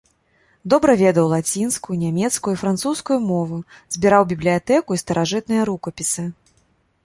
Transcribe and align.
Добра 0.73 0.93
ведаў 1.01 1.25
лацінскую, 1.33 1.97
нямецкую 2.05 2.55
і 2.57 2.57
французскую 2.63 3.19
мовы, 3.29 3.61
збіраў 3.99 4.21
бібліятэку 4.35 4.89
і 5.01 5.07
старажытныя 5.07 5.61
рукапісы. 5.71 6.23